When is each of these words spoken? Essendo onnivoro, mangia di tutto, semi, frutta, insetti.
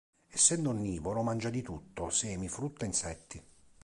Essendo 0.29 0.71
onnivoro, 0.71 1.21
mangia 1.21 1.51
di 1.51 1.61
tutto, 1.61 2.09
semi, 2.09 2.47
frutta, 2.47 2.85
insetti. 2.85 3.39